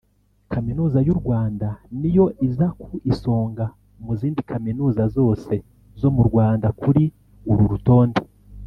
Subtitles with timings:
[0.51, 1.67] Kaminuza y’u Rwanda
[1.99, 3.65] niyo iza ku isonga
[4.03, 5.53] mu zindi kaminuza zose
[5.99, 7.03] zo mu Rwanda kuri
[7.51, 8.21] uru rutonde